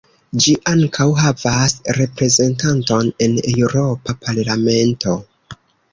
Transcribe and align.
Ĝi 0.43 0.53
ankaŭ 0.69 1.05
havas 1.23 1.75
reprezentanton 1.99 3.11
en 3.27 3.39
Eŭropa 3.53 4.17
Parlamento. 4.29 5.15